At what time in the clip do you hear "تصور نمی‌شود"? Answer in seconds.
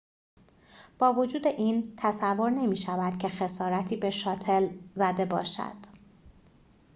1.97-3.17